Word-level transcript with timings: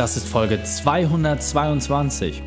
Das 0.00 0.16
ist 0.16 0.28
Folge 0.28 0.64
222. 0.64 2.42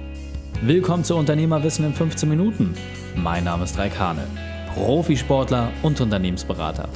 Willkommen 0.64 1.04
zu 1.04 1.16
Unternehmerwissen 1.16 1.86
in 1.86 1.94
15 1.94 2.28
Minuten. 2.28 2.74
Mein 3.16 3.44
Name 3.44 3.66
ist 3.66 3.78
Raikane, 3.78 4.26
Profisportler 4.74 5.72
und 5.84 6.02
Unternehmensberater. 6.02 6.90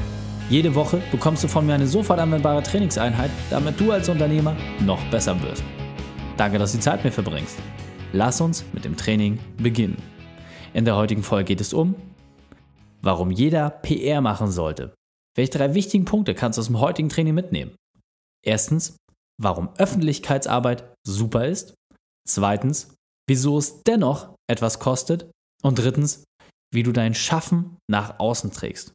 Jede 0.49 0.73
Woche 0.73 0.99
bekommst 1.11 1.43
du 1.43 1.47
von 1.47 1.67
mir 1.67 1.75
eine 1.75 1.85
sofort 1.85 2.19
anwendbare 2.19 2.63
Trainingseinheit, 2.63 3.29
damit 3.51 3.79
du 3.79 3.91
als 3.91 4.09
Unternehmer 4.09 4.55
noch 4.83 4.99
besser 5.11 5.39
wirst. 5.43 5.63
Danke, 6.37 6.57
dass 6.57 6.71
du 6.71 6.79
die 6.79 6.83
Zeit 6.83 7.03
mir 7.03 7.11
verbringst. 7.11 7.59
Lass 8.11 8.41
uns 8.41 8.65
mit 8.73 8.83
dem 8.83 8.97
Training 8.97 9.37
beginnen. 9.59 10.01
In 10.73 10.85
der 10.85 10.95
heutigen 10.95 11.21
Folge 11.21 11.49
geht 11.49 11.61
es 11.61 11.71
um, 11.71 11.93
warum 13.03 13.29
jeder 13.29 13.69
PR 13.69 14.21
machen 14.21 14.49
sollte. 14.49 14.91
Welche 15.35 15.51
drei 15.51 15.75
wichtigen 15.75 16.05
Punkte 16.05 16.33
kannst 16.33 16.57
du 16.57 16.61
aus 16.61 16.65
dem 16.65 16.79
heutigen 16.79 17.09
Training 17.09 17.35
mitnehmen? 17.35 17.75
Erstens, 18.43 18.97
warum 19.41 19.69
Öffentlichkeitsarbeit 19.77 20.93
super 21.05 21.47
ist. 21.47 21.73
Zweitens, 22.27 22.95
wieso 23.27 23.57
es 23.57 23.83
dennoch 23.83 24.35
etwas 24.49 24.79
kostet. 24.79 25.29
Und 25.63 25.79
drittens, 25.79 26.23
wie 26.73 26.83
du 26.83 26.91
dein 26.91 27.15
Schaffen 27.15 27.77
nach 27.89 28.19
außen 28.19 28.51
trägst. 28.51 28.93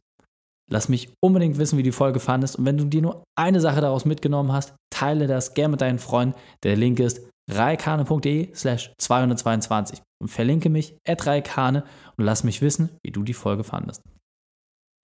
Lass 0.71 0.89
mich 0.89 1.13
unbedingt 1.21 1.57
wissen, 1.57 1.77
wie 1.77 1.83
die 1.83 1.91
Folge 1.91 2.19
fandest. 2.19 2.57
Und 2.57 2.65
wenn 2.65 2.77
du 2.77 2.85
dir 2.85 3.01
nur 3.01 3.23
eine 3.37 3.59
Sache 3.59 3.81
daraus 3.81 4.05
mitgenommen 4.05 4.53
hast, 4.53 4.75
teile 4.89 5.27
das 5.27 5.53
gerne 5.53 5.71
mit 5.71 5.81
deinen 5.81 5.99
Freunden. 5.99 6.35
Der 6.63 6.75
Link 6.75 6.99
ist 6.99 7.27
reikane.de 7.51 8.55
slash 8.55 8.93
222 8.97 10.01
und 10.21 10.29
verlinke 10.29 10.69
mich 10.69 10.97
at 11.05 11.25
reikane 11.25 11.83
und 12.15 12.23
lass 12.23 12.43
mich 12.45 12.61
wissen, 12.61 12.97
wie 13.03 13.11
du 13.11 13.23
die 13.23 13.33
Folge 13.33 13.63
fandest. 13.63 14.01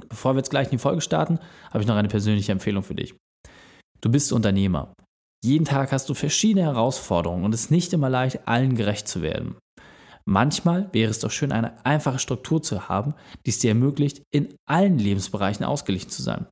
Bevor 0.08 0.34
wir 0.34 0.40
jetzt 0.40 0.50
gleich 0.50 0.68
in 0.68 0.72
die 0.72 0.78
Folge 0.78 1.02
starten, 1.02 1.40
habe 1.72 1.82
ich 1.82 1.88
noch 1.88 1.98
eine 1.98 2.08
persönliche 2.08 2.54
Empfehlung 2.54 2.84
für 2.84 2.96
dich. 2.96 3.16
Du 4.00 4.10
bist 4.10 4.32
Unternehmer. 4.32 4.94
Jeden 5.44 5.66
Tag 5.66 5.92
hast 5.92 6.10
du 6.10 6.14
verschiedene 6.14 6.66
Herausforderungen 6.66 7.46
und 7.46 7.54
es 7.54 7.66
ist 7.66 7.72
nicht 7.72 7.94
immer 7.94 8.10
leicht, 8.10 8.48
allen 8.48 8.76
gerecht 8.76 9.08
zu 9.08 9.22
werden. 9.22 9.56
Manchmal 10.26 10.90
wäre 10.92 11.10
es 11.10 11.20
doch 11.20 11.32
schön, 11.32 11.52
eine 11.52 11.84
einfache 11.86 12.20
Struktur 12.20 12.62
zu 12.62 12.90
haben, 12.90 13.16
die 13.46 13.50
es 13.50 13.60
dir 13.60 13.70
ermöglicht, 13.70 14.22
in 14.32 14.54
allen 14.70 15.00
Lebensbereichen 15.00 15.66
ausgeglichen 15.66 16.10
zu 16.10 16.22
sein. 16.22 16.46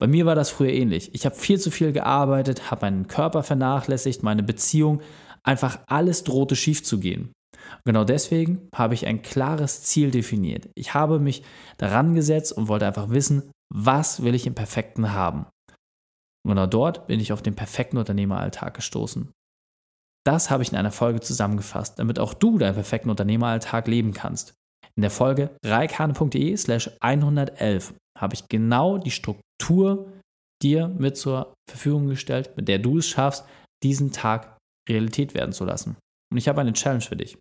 Bei 0.00 0.06
mir 0.06 0.26
war 0.26 0.34
das 0.34 0.50
früher 0.50 0.72
ähnlich. 0.72 1.14
Ich 1.14 1.26
habe 1.26 1.34
viel 1.34 1.58
zu 1.58 1.70
viel 1.70 1.92
gearbeitet, 1.92 2.70
habe 2.70 2.86
meinen 2.86 3.08
Körper 3.08 3.42
vernachlässigt, 3.42 4.22
meine 4.22 4.42
Beziehung, 4.42 5.02
einfach 5.42 5.80
alles 5.86 6.24
drohte 6.24 6.56
schief 6.56 6.82
zu 6.82 6.98
gehen. 6.98 7.32
Und 7.54 7.84
genau 7.84 8.04
deswegen 8.04 8.68
habe 8.74 8.94
ich 8.94 9.06
ein 9.06 9.22
klares 9.22 9.82
Ziel 9.82 10.10
definiert. 10.10 10.68
Ich 10.74 10.94
habe 10.94 11.18
mich 11.18 11.42
daran 11.78 12.14
gesetzt 12.14 12.52
und 12.52 12.68
wollte 12.68 12.86
einfach 12.86 13.10
wissen, 13.10 13.50
was 13.72 14.22
will 14.22 14.34
ich 14.34 14.46
im 14.46 14.54
Perfekten 14.54 15.12
haben. 15.12 15.46
Und 16.44 16.50
genau 16.50 16.66
dort 16.66 17.06
bin 17.06 17.20
ich 17.20 17.32
auf 17.32 17.42
den 17.42 17.54
perfekten 17.54 17.96
Unternehmeralltag 17.96 18.74
gestoßen. 18.74 19.32
Das 20.26 20.50
habe 20.50 20.62
ich 20.62 20.72
in 20.72 20.78
einer 20.78 20.92
Folge 20.92 21.20
zusammengefasst, 21.20 21.98
damit 21.98 22.18
auch 22.18 22.34
du 22.34 22.58
deinen 22.58 22.74
perfekten 22.74 23.10
Unternehmeralltag 23.10 23.86
leben 23.88 24.12
kannst. 24.12 24.54
In 24.96 25.02
der 25.02 25.10
Folge 25.10 25.56
reikane.de 25.64 26.56
slash 26.56 26.90
111 27.00 27.94
habe 28.18 28.34
ich 28.34 28.48
genau 28.48 28.98
die 28.98 29.10
Struktur 29.10 30.12
dir 30.62 30.88
mit 30.88 31.16
zur 31.16 31.54
Verfügung 31.68 32.08
gestellt, 32.08 32.56
mit 32.56 32.68
der 32.68 32.78
du 32.78 32.98
es 32.98 33.08
schaffst, 33.08 33.44
diesen 33.82 34.12
Tag 34.12 34.56
Realität 34.88 35.34
werden 35.34 35.52
zu 35.52 35.64
lassen. 35.64 35.96
Und 36.32 36.38
ich 36.38 36.48
habe 36.48 36.60
eine 36.60 36.72
Challenge 36.72 37.02
für 37.02 37.16
dich. 37.16 37.38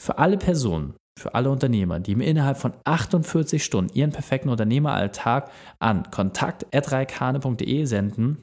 Für 0.00 0.18
alle 0.18 0.38
Personen, 0.38 0.94
für 1.18 1.34
alle 1.34 1.50
Unternehmer, 1.50 2.00
die 2.00 2.14
mir 2.14 2.26
innerhalb 2.26 2.56
von 2.56 2.72
48 2.84 3.62
Stunden 3.62 3.94
ihren 3.94 4.12
perfekten 4.12 4.48
Unternehmeralltag 4.48 5.50
an 5.78 6.10
kontakt.reikane.de 6.10 7.84
senden, 7.84 8.42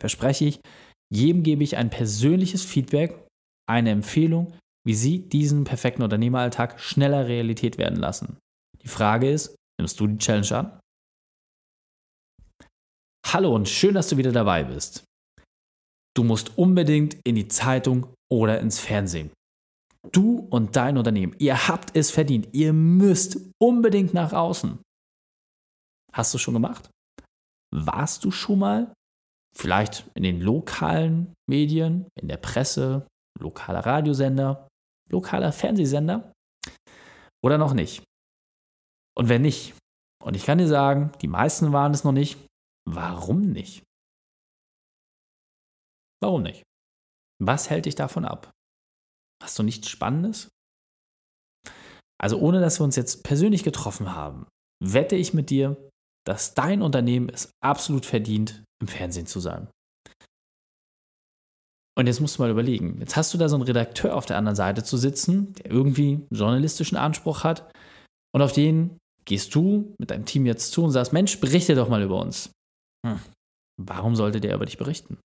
verspreche 0.00 0.46
ich, 0.46 0.60
jedem 1.12 1.42
gebe 1.42 1.62
ich 1.64 1.76
ein 1.76 1.90
persönliches 1.90 2.64
Feedback, 2.64 3.26
eine 3.68 3.90
Empfehlung, 3.90 4.54
wie 4.86 4.94
Sie 4.94 5.28
diesen 5.28 5.64
perfekten 5.64 6.02
Unternehmeralltag 6.02 6.80
schneller 6.80 7.26
Realität 7.26 7.78
werden 7.78 7.98
lassen. 7.98 8.38
Die 8.82 8.88
Frage 8.88 9.30
ist, 9.30 9.54
nimmst 9.78 10.00
du 10.00 10.06
die 10.06 10.18
Challenge 10.18 10.56
an? 10.56 10.80
Hallo 13.26 13.54
und 13.54 13.68
schön, 13.68 13.94
dass 13.94 14.08
du 14.08 14.16
wieder 14.16 14.32
dabei 14.32 14.64
bist. 14.64 15.04
Du 16.16 16.24
musst 16.24 16.56
unbedingt 16.58 17.16
in 17.24 17.34
die 17.34 17.48
Zeitung 17.48 18.14
oder 18.32 18.60
ins 18.60 18.80
Fernsehen. 18.80 19.30
Du 20.12 20.48
und 20.50 20.76
dein 20.76 20.96
Unternehmen, 20.96 21.36
ihr 21.38 21.68
habt 21.68 21.94
es 21.96 22.10
verdient. 22.10 22.48
Ihr 22.52 22.72
müsst 22.72 23.38
unbedingt 23.60 24.14
nach 24.14 24.32
außen. 24.32 24.78
Hast 26.12 26.34
du 26.34 26.38
schon 26.38 26.54
gemacht? 26.54 26.90
Warst 27.72 28.24
du 28.24 28.30
schon 28.30 28.58
mal 28.58 28.94
vielleicht 29.54 30.10
in 30.14 30.22
den 30.22 30.40
lokalen 30.40 31.34
Medien, 31.48 32.08
in 32.20 32.28
der 32.28 32.38
Presse, 32.38 33.06
lokaler 33.38 33.84
Radiosender, 33.84 34.68
lokaler 35.10 35.52
Fernsehsender 35.52 36.32
oder 37.44 37.58
noch 37.58 37.74
nicht? 37.74 38.02
Und 39.16 39.28
wenn 39.28 39.42
nicht, 39.42 39.74
und 40.24 40.34
ich 40.34 40.44
kann 40.44 40.58
dir 40.58 40.68
sagen, 40.68 41.12
die 41.20 41.28
meisten 41.28 41.72
waren 41.72 41.92
es 41.92 42.04
noch 42.04 42.12
nicht, 42.12 42.38
warum 42.88 43.52
nicht? 43.52 43.84
Warum 46.22 46.42
nicht? 46.42 46.62
Was 47.42 47.70
hält 47.70 47.86
dich 47.86 47.94
davon 47.94 48.24
ab? 48.24 48.50
Hast 49.42 49.58
du 49.58 49.62
nichts 49.62 49.88
Spannendes? 49.88 50.48
Also 52.20 52.38
ohne 52.38 52.60
dass 52.60 52.78
wir 52.80 52.84
uns 52.84 52.96
jetzt 52.96 53.24
persönlich 53.24 53.64
getroffen 53.64 54.14
haben, 54.14 54.46
wette 54.84 55.16
ich 55.16 55.32
mit 55.32 55.50
dir, 55.50 55.76
dass 56.26 56.54
dein 56.54 56.82
Unternehmen 56.82 57.30
es 57.30 57.50
absolut 57.64 58.04
verdient, 58.04 58.62
im 58.80 58.88
Fernsehen 58.88 59.26
zu 59.26 59.40
sein. 59.40 59.68
Und 61.98 62.06
jetzt 62.06 62.20
musst 62.20 62.38
du 62.38 62.42
mal 62.42 62.50
überlegen, 62.50 62.98
jetzt 63.00 63.16
hast 63.16 63.34
du 63.34 63.38
da 63.38 63.48
so 63.48 63.56
einen 63.56 63.64
Redakteur 63.64 64.16
auf 64.16 64.26
der 64.26 64.36
anderen 64.36 64.56
Seite 64.56 64.84
zu 64.84 64.96
sitzen, 64.96 65.54
der 65.54 65.70
irgendwie 65.70 66.14
einen 66.14 66.28
journalistischen 66.30 66.96
Anspruch 66.96 67.44
hat 67.44 67.70
und 68.34 68.42
auf 68.42 68.52
den 68.52 68.98
gehst 69.24 69.54
du 69.54 69.94
mit 69.98 70.10
deinem 70.10 70.24
Team 70.24 70.46
jetzt 70.46 70.72
zu 70.72 70.84
und 70.84 70.92
sagst, 70.92 71.12
Mensch, 71.12 71.40
berichte 71.40 71.74
doch 71.74 71.88
mal 71.88 72.02
über 72.02 72.20
uns. 72.20 72.52
Hm, 73.06 73.20
warum 73.80 74.16
sollte 74.16 74.40
der 74.40 74.54
über 74.54 74.66
dich 74.66 74.78
berichten? 74.78 75.18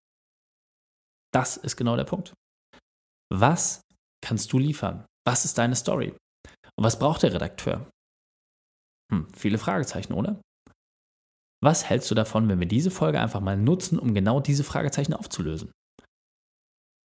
Das 1.34 1.58
ist 1.58 1.76
genau 1.76 1.96
der 1.96 2.04
Punkt. 2.04 2.34
Was 3.34 3.82
kannst 4.26 4.52
du 4.52 4.58
liefern? 4.58 5.06
Was 5.28 5.46
ist 5.46 5.58
deine 5.58 5.76
Story? 5.76 6.14
Und 6.78 6.84
was 6.84 7.00
braucht 7.00 7.24
der 7.24 7.34
Redakteur? 7.34 7.88
Hm, 9.12 9.28
viele 9.34 9.60
Fragezeichen, 9.60 10.14
oder? 10.14 10.42
Was 11.64 11.90
hältst 11.90 12.10
du 12.10 12.16
davon, 12.16 12.50
wenn 12.50 12.60
wir 12.60 12.68
diese 12.68 12.92
Folge 12.92 13.20
einfach 13.20 13.40
mal 13.40 13.56
nutzen, 13.56 14.00
um 14.00 14.14
genau 14.14 14.40
diese 14.40 14.64
Fragezeichen 14.64 15.14
aufzulösen? 15.14 15.72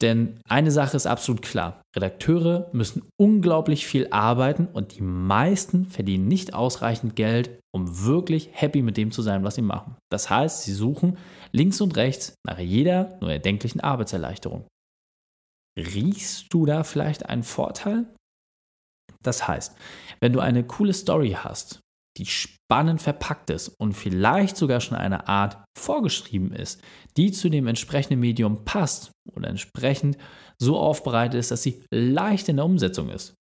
Denn 0.01 0.39
eine 0.47 0.71
Sache 0.71 0.95
ist 0.95 1.07
absolut 1.07 1.41
klar. 1.41 1.81
Redakteure 1.93 2.69
müssen 2.71 3.05
unglaublich 3.19 3.85
viel 3.85 4.07
arbeiten 4.11 4.67
und 4.67 4.95
die 4.95 5.01
meisten 5.01 5.87
verdienen 5.87 6.29
nicht 6.29 6.53
ausreichend 6.53 7.17
Geld, 7.17 7.59
um 7.75 8.05
wirklich 8.05 8.49
happy 8.53 8.81
mit 8.81 8.95
dem 8.95 9.11
zu 9.11 9.21
sein, 9.21 9.43
was 9.43 9.55
sie 9.55 9.61
machen. 9.61 9.97
Das 10.09 10.29
heißt, 10.29 10.63
sie 10.63 10.73
suchen 10.73 11.17
links 11.51 11.81
und 11.81 11.97
rechts 11.97 12.33
nach 12.47 12.59
jeder 12.59 13.17
nur 13.19 13.29
erdenklichen 13.29 13.81
Arbeitserleichterung. 13.81 14.65
Riechst 15.79 16.53
du 16.53 16.65
da 16.65 16.83
vielleicht 16.83 17.27
einen 17.27 17.43
Vorteil? 17.43 18.05
Das 19.23 19.47
heißt, 19.47 19.75
wenn 20.19 20.33
du 20.33 20.39
eine 20.39 20.65
coole 20.65 20.93
Story 20.93 21.37
hast, 21.39 21.79
die 22.17 22.25
spannend 22.25 23.01
verpackt 23.01 23.49
ist 23.49 23.69
und 23.79 23.93
vielleicht 23.93 24.57
sogar 24.57 24.81
schon 24.81 24.97
eine 24.97 25.27
Art 25.27 25.63
vorgeschrieben 25.77 26.51
ist, 26.51 26.81
die 27.17 27.31
zu 27.31 27.49
dem 27.49 27.67
entsprechenden 27.67 28.19
Medium 28.19 28.65
passt 28.65 29.11
oder 29.31 29.49
entsprechend 29.49 30.17
so 30.59 30.77
aufbereitet 30.77 31.39
ist, 31.39 31.51
dass 31.51 31.63
sie 31.63 31.83
leicht 31.91 32.49
in 32.49 32.57
der 32.57 32.65
Umsetzung 32.65 33.09
ist, 33.09 33.35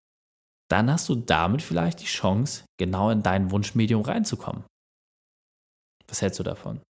dann 0.71 0.91
hast 0.91 1.09
du 1.09 1.15
damit 1.15 1.63
vielleicht 1.63 2.01
die 2.01 2.07
Chance, 2.07 2.65
genau 2.79 3.11
in 3.11 3.23
dein 3.23 3.51
Wunschmedium 3.51 4.03
reinzukommen. 4.03 4.65
Was 6.09 6.21
hältst 6.23 6.39
du 6.41 6.43
davon? 6.43 6.81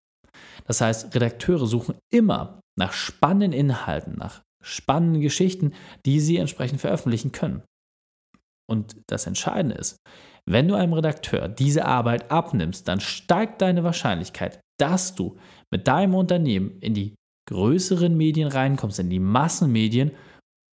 Das 0.67 0.81
heißt, 0.81 1.15
Redakteure 1.15 1.67
suchen 1.67 1.97
immer 2.13 2.61
nach 2.79 2.93
spannenden 2.93 3.53
Inhalten, 3.53 4.17
nach 4.17 4.43
spannenden 4.67 5.23
Geschichten, 5.23 5.73
die 6.05 6.21
sie 6.21 6.37
entsprechend 6.37 6.81
veröffentlichen 6.81 7.33
können. 7.33 7.63
Und 8.69 8.97
das 9.07 9.27
Entscheidende 9.27 9.77
ist, 9.77 9.97
wenn 10.49 10.69
du 10.69 10.75
einem 10.75 10.93
Redakteur 10.93 11.49
diese 11.49 11.85
Arbeit 11.85 12.31
abnimmst, 12.31 12.89
dann 12.89 13.01
steigt 13.01 13.63
deine 13.63 13.85
Wahrscheinlichkeit, 13.85 14.61
dass 14.79 15.15
du 15.15 15.39
mit 15.73 15.89
deinem 15.89 16.15
Unternehmen 16.15 16.79
in 16.81 16.95
die 16.95 17.15
größeren 17.49 18.17
Medien 18.17 18.49
reinkommst, 18.49 18.99
in 18.99 19.11
die 19.11 19.21
Massenmedien, 19.21 20.13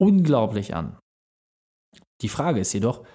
unglaublich 0.01 0.75
an. 0.75 0.97
Die 2.21 2.29
Frage 2.29 2.59
ist 2.59 2.73
jedoch, 2.73 3.05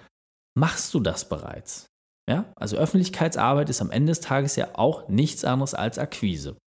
machst 0.57 0.93
du 0.93 0.99
das 0.99 1.27
bereits? 1.27 1.87
Ja, 2.29 2.51
also 2.55 2.77
Öffentlichkeitsarbeit 2.77 3.69
ist 3.69 3.81
am 3.81 3.91
Ende 3.91 4.11
des 4.11 4.21
Tages 4.21 4.55
ja 4.55 4.69
auch 4.73 5.09
nichts 5.09 5.43
anderes 5.43 5.73
als 5.73 5.97
Akquise. 5.97 6.57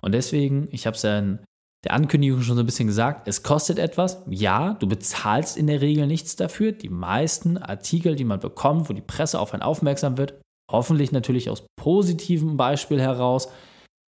Und 0.00 0.12
deswegen, 0.12 0.68
ich 0.70 0.86
habe 0.86 0.96
es 0.96 1.02
ja 1.02 1.18
in 1.18 1.40
der 1.84 1.94
Ankündigung 1.94 2.42
schon 2.42 2.56
so 2.56 2.62
ein 2.62 2.66
bisschen 2.66 2.88
gesagt, 2.88 3.26
es 3.26 3.42
kostet 3.42 3.78
etwas. 3.78 4.22
Ja, 4.28 4.74
du 4.74 4.86
bezahlst 4.86 5.56
in 5.56 5.66
der 5.66 5.80
Regel 5.80 6.06
nichts 6.06 6.36
dafür. 6.36 6.72
Die 6.72 6.90
meisten 6.90 7.56
Artikel, 7.56 8.16
die 8.16 8.24
man 8.24 8.40
bekommt, 8.40 8.88
wo 8.88 8.92
die 8.92 9.00
Presse 9.00 9.40
auf 9.40 9.54
einen 9.54 9.62
aufmerksam 9.62 10.18
wird, 10.18 10.40
hoffentlich 10.70 11.10
natürlich 11.10 11.48
aus 11.48 11.64
positivem 11.76 12.56
Beispiel 12.56 13.00
heraus, 13.00 13.48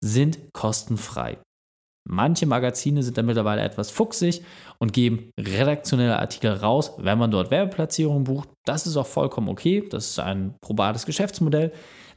sind 0.05 0.39
kostenfrei. 0.53 1.39
Manche 2.09 2.47
Magazine 2.47 3.03
sind 3.03 3.17
da 3.17 3.23
mittlerweile 3.23 3.63
etwas 3.63 3.91
fuchsig 3.91 4.43
und 4.79 4.93
geben 4.93 5.31
redaktionelle 5.39 6.19
Artikel 6.19 6.53
raus, 6.53 6.93
wenn 6.99 7.17
man 7.17 7.31
dort 7.31 7.51
Werbeplatzierungen 7.51 8.25
bucht. 8.25 8.49
Das 8.67 8.87
ist 8.87 8.97
auch 8.97 9.07
vollkommen 9.07 9.49
okay. 9.49 9.87
Das 9.89 10.11
ist 10.11 10.19
ein 10.19 10.57
probates 10.61 11.07
Geschäftsmodell. 11.07 11.73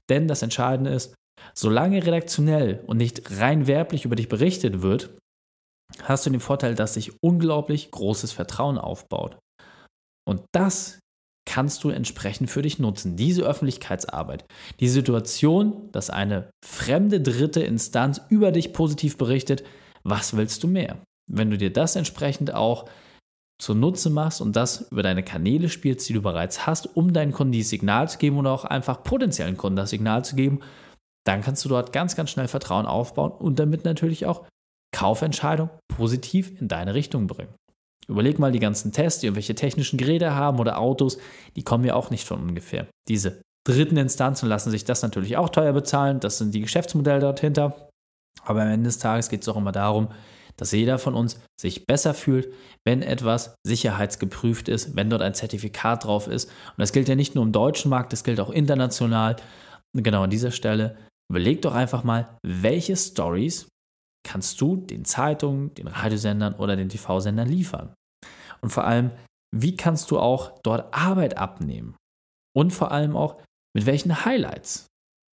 Denn 0.09 0.27
das 0.27 0.41
Entscheidende 0.41 0.91
ist, 0.91 1.13
solange 1.53 2.03
redaktionell 2.03 2.83
und 2.87 2.97
nicht 2.97 3.39
rein 3.39 3.67
werblich 3.67 4.05
über 4.05 4.15
dich 4.15 4.27
berichtet 4.27 4.81
wird, 4.81 5.15
hast 6.03 6.25
du 6.25 6.29
den 6.29 6.39
Vorteil, 6.39 6.75
dass 6.75 6.95
sich 6.95 7.23
unglaublich 7.23 7.91
großes 7.91 8.31
Vertrauen 8.31 8.77
aufbaut. 8.77 9.37
Und 10.27 10.41
das 10.51 10.99
kannst 11.47 11.83
du 11.83 11.89
entsprechend 11.89 12.49
für 12.49 12.63
dich 12.63 12.79
nutzen. 12.79 13.15
Diese 13.15 13.43
Öffentlichkeitsarbeit, 13.43 14.45
die 14.79 14.89
Situation, 14.89 15.91
dass 15.91 16.09
eine 16.09 16.49
fremde 16.65 17.21
dritte 17.21 17.61
Instanz 17.61 18.19
über 18.29 18.51
dich 18.51 18.73
positiv 18.73 19.17
berichtet, 19.17 19.63
was 20.03 20.35
willst 20.35 20.63
du 20.63 20.67
mehr? 20.67 20.97
Wenn 21.31 21.49
du 21.49 21.57
dir 21.57 21.71
das 21.71 21.95
entsprechend 21.95 22.53
auch 22.53 22.89
zunutze 23.61 24.09
machst 24.09 24.41
und 24.41 24.55
das 24.55 24.91
über 24.91 25.03
deine 25.03 25.23
Kanäle 25.23 25.69
spielst, 25.69 26.09
die 26.09 26.13
du 26.13 26.21
bereits 26.21 26.65
hast, 26.65 26.97
um 26.97 27.13
deinen 27.13 27.31
Kunden 27.31 27.53
dieses 27.53 27.69
Signal 27.69 28.09
zu 28.09 28.17
geben 28.17 28.37
oder 28.37 28.51
auch 28.51 28.65
einfach 28.65 29.03
potenziellen 29.03 29.55
Kunden 29.55 29.77
das 29.77 29.91
Signal 29.91 30.25
zu 30.25 30.35
geben, 30.35 30.59
dann 31.25 31.41
kannst 31.41 31.63
du 31.63 31.69
dort 31.69 31.93
ganz, 31.93 32.15
ganz 32.15 32.31
schnell 32.31 32.47
Vertrauen 32.47 32.85
aufbauen 32.85 33.31
und 33.31 33.57
damit 33.59 33.85
natürlich 33.85 34.25
auch 34.25 34.45
Kaufentscheidungen 34.95 35.71
positiv 35.93 36.59
in 36.61 36.69
deine 36.69 36.93
Richtung 36.93 37.27
bringen. 37.27 37.53
Überleg 38.07 38.39
mal 38.39 38.53
die 38.53 38.59
ganzen 38.59 38.93
Tests, 38.93 39.19
die 39.19 39.27
irgendwelche 39.27 39.55
technischen 39.55 39.97
Geräte 39.97 40.33
haben 40.35 40.59
oder 40.59 40.79
Autos, 40.79 41.17
die 41.57 41.63
kommen 41.63 41.83
ja 41.83 41.95
auch 41.95 42.11
nicht 42.11 42.25
von 42.25 42.39
ungefähr. 42.39 42.87
Diese 43.09 43.41
dritten 43.67 43.97
Instanzen 43.97 44.47
lassen 44.47 44.71
sich 44.71 44.85
das 44.85 45.01
natürlich 45.01 45.35
auch 45.35 45.49
teuer 45.49 45.73
bezahlen. 45.73 46.21
Das 46.21 46.37
sind 46.37 46.53
die 46.53 46.61
Geschäftsmodelle 46.61 47.19
dort 47.19 47.41
hinter. 47.41 47.89
Aber 48.45 48.61
am 48.61 48.69
Ende 48.69 48.85
des 48.85 48.99
Tages 48.99 49.27
geht 49.27 49.41
es 49.41 49.49
auch 49.49 49.57
immer 49.57 49.73
darum, 49.73 50.09
dass 50.55 50.71
jeder 50.71 50.97
von 50.97 51.15
uns 51.15 51.41
sich 51.59 51.85
besser 51.85 52.13
fühlt, 52.13 52.53
wenn 52.85 53.01
etwas 53.01 53.55
sicherheitsgeprüft 53.67 54.69
ist, 54.69 54.95
wenn 54.95 55.09
dort 55.09 55.21
ein 55.21 55.33
Zertifikat 55.33 56.05
drauf 56.05 56.29
ist. 56.29 56.45
Und 56.45 56.77
das 56.77 56.93
gilt 56.93 57.09
ja 57.09 57.15
nicht 57.15 57.35
nur 57.35 57.43
im 57.43 57.51
deutschen 57.51 57.89
Markt, 57.89 58.13
das 58.13 58.23
gilt 58.23 58.39
auch 58.39 58.51
international. 58.51 59.35
Und 59.93 60.03
genau 60.03 60.23
an 60.23 60.29
dieser 60.29 60.51
Stelle 60.51 60.95
überleg 61.29 61.61
doch 61.63 61.73
einfach 61.73 62.03
mal, 62.03 62.37
welche 62.45 62.95
Stories 62.95 63.67
kannst 64.25 64.59
du 64.59 64.75
den 64.75 65.05
Zeitungen, 65.05 65.73
den 65.75 65.87
Radiosendern 65.87 66.55
oder 66.55 66.75
den 66.75 66.89
TV-Sendern 66.89 67.47
liefern? 67.47 67.93
Und 68.61 68.71
vor 68.71 68.83
allem, 68.83 69.11
wie 69.55 69.77
kannst 69.77 70.11
du 70.11 70.19
auch 70.19 70.59
dort 70.63 70.93
Arbeit 70.93 71.37
abnehmen? 71.37 71.95
Und 72.53 72.71
vor 72.71 72.91
allem 72.91 73.15
auch, 73.15 73.41
mit 73.73 73.85
welchen 73.85 74.25
Highlights 74.25 74.87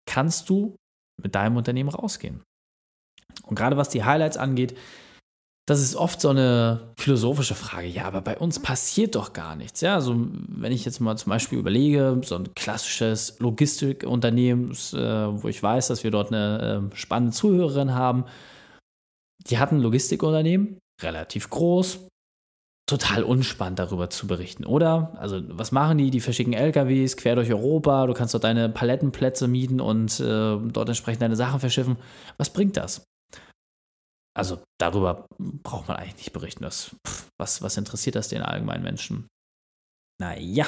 kannst 0.08 0.48
du 0.48 0.74
mit 1.22 1.34
deinem 1.34 1.56
Unternehmen 1.56 1.90
rausgehen? 1.90 2.42
Und 3.44 3.56
gerade 3.56 3.76
was 3.76 3.90
die 3.90 4.04
Highlights 4.04 4.36
angeht, 4.36 4.76
das 5.68 5.82
ist 5.82 5.96
oft 5.96 6.18
so 6.18 6.30
eine 6.30 6.94
philosophische 6.96 7.54
Frage. 7.54 7.88
Ja, 7.88 8.04
aber 8.06 8.22
bei 8.22 8.38
uns 8.38 8.58
passiert 8.58 9.14
doch 9.16 9.34
gar 9.34 9.54
nichts. 9.54 9.82
Ja, 9.82 9.96
also 9.96 10.16
wenn 10.16 10.72
ich 10.72 10.86
jetzt 10.86 10.98
mal 11.00 11.16
zum 11.18 11.28
Beispiel 11.28 11.58
überlege, 11.58 12.18
so 12.24 12.36
ein 12.36 12.54
klassisches 12.54 13.38
Logistikunternehmen, 13.38 14.70
äh, 14.70 15.42
wo 15.42 15.46
ich 15.46 15.62
weiß, 15.62 15.88
dass 15.88 16.04
wir 16.04 16.10
dort 16.10 16.32
eine 16.32 16.90
äh, 16.90 16.96
spannende 16.96 17.34
Zuhörerin 17.34 17.94
haben, 17.94 18.24
die 19.46 19.58
hatten 19.58 19.76
ein 19.76 19.82
Logistikunternehmen, 19.82 20.78
relativ 21.00 21.50
groß, 21.50 22.08
total 22.88 23.22
unspannend 23.22 23.78
darüber 23.78 24.10
zu 24.10 24.26
berichten, 24.26 24.64
oder? 24.64 25.12
Also, 25.18 25.42
was 25.48 25.72
machen 25.72 25.98
die? 25.98 26.10
Die 26.10 26.20
verschicken 26.20 26.54
LKWs 26.54 27.16
quer 27.16 27.36
durch 27.36 27.50
Europa, 27.50 28.06
du 28.06 28.14
kannst 28.14 28.34
dort 28.34 28.44
deine 28.44 28.68
Palettenplätze 28.68 29.46
mieten 29.46 29.80
und 29.80 30.18
äh, 30.20 30.56
dort 30.56 30.88
entsprechend 30.88 31.22
deine 31.22 31.36
Sachen 31.36 31.60
verschiffen. 31.60 31.98
Was 32.38 32.50
bringt 32.50 32.76
das? 32.76 33.04
Also, 34.34 34.62
darüber 34.80 35.26
braucht 35.38 35.88
man 35.88 35.96
eigentlich 35.98 36.16
nicht 36.16 36.32
berichten. 36.32 36.62
Das, 36.62 36.96
pff, 37.06 37.28
was, 37.38 37.60
was 37.60 37.76
interessiert 37.76 38.16
das 38.16 38.28
den 38.28 38.42
allgemeinen 38.42 38.84
Menschen? 38.84 39.26
Naja, 40.20 40.66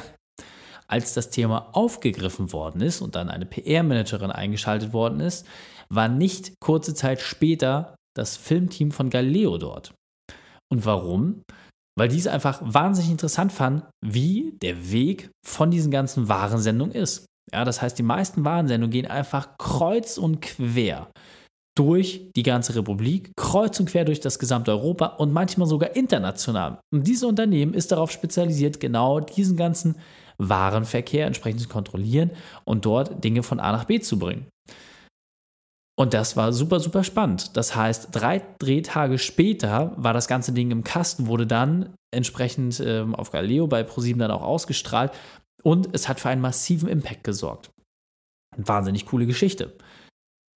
als 0.88 1.14
das 1.14 1.30
Thema 1.30 1.70
aufgegriffen 1.72 2.52
worden 2.52 2.82
ist 2.82 3.00
und 3.00 3.14
dann 3.14 3.30
eine 3.30 3.46
PR-Managerin 3.46 4.30
eingeschaltet 4.30 4.92
worden 4.92 5.20
ist, 5.20 5.46
war 5.88 6.08
nicht 6.08 6.54
kurze 6.60 6.94
Zeit 6.94 7.20
später 7.20 7.94
das 8.20 8.36
Filmteam 8.36 8.92
von 8.92 9.10
Galileo 9.10 9.58
dort. 9.58 9.92
Und 10.72 10.84
warum? 10.84 11.42
Weil 11.98 12.08
die 12.08 12.28
einfach 12.28 12.60
wahnsinnig 12.62 13.10
interessant 13.10 13.52
fanden, 13.52 13.82
wie 14.04 14.56
der 14.62 14.92
Weg 14.92 15.30
von 15.44 15.70
diesen 15.70 15.90
ganzen 15.90 16.28
Warensendungen 16.28 16.94
ist. 16.94 17.26
Ja, 17.52 17.64
das 17.64 17.82
heißt, 17.82 17.98
die 17.98 18.04
meisten 18.04 18.44
Warensendungen 18.44 18.92
gehen 18.92 19.06
einfach 19.06 19.58
kreuz 19.58 20.16
und 20.16 20.40
quer 20.40 21.10
durch 21.76 22.30
die 22.36 22.42
ganze 22.42 22.74
Republik, 22.76 23.32
kreuz 23.36 23.80
und 23.80 23.88
quer 23.88 24.04
durch 24.04 24.20
das 24.20 24.38
gesamte 24.38 24.70
Europa 24.70 25.06
und 25.06 25.32
manchmal 25.32 25.66
sogar 25.66 25.96
international. 25.96 26.78
Und 26.92 27.06
dieses 27.06 27.24
Unternehmen 27.24 27.74
ist 27.74 27.90
darauf 27.90 28.10
spezialisiert, 28.10 28.80
genau 28.80 29.20
diesen 29.20 29.56
ganzen 29.56 29.96
Warenverkehr 30.38 31.26
entsprechend 31.26 31.60
zu 31.60 31.68
kontrollieren 31.68 32.30
und 32.64 32.84
dort 32.84 33.22
Dinge 33.24 33.42
von 33.42 33.60
A 33.60 33.72
nach 33.72 33.84
B 33.84 34.00
zu 34.00 34.18
bringen. 34.18 34.46
Und 36.00 36.14
das 36.14 36.34
war 36.34 36.54
super, 36.54 36.80
super 36.80 37.04
spannend. 37.04 37.58
Das 37.58 37.76
heißt, 37.76 38.08
drei 38.12 38.40
Drehtage 38.58 39.18
später 39.18 39.92
war 39.98 40.14
das 40.14 40.28
ganze 40.28 40.52
Ding 40.52 40.70
im 40.70 40.82
Kasten, 40.82 41.26
wurde 41.26 41.46
dann 41.46 41.94
entsprechend 42.10 42.80
ähm, 42.80 43.14
auf 43.14 43.30
Galileo 43.30 43.66
bei 43.66 43.82
ProSieben 43.82 44.18
dann 44.18 44.30
auch 44.30 44.40
ausgestrahlt 44.40 45.12
und 45.62 45.90
es 45.92 46.08
hat 46.08 46.18
für 46.18 46.30
einen 46.30 46.40
massiven 46.40 46.88
Impact 46.88 47.22
gesorgt. 47.22 47.70
Eine 48.56 48.66
wahnsinnig 48.66 49.04
coole 49.04 49.26
Geschichte. 49.26 49.76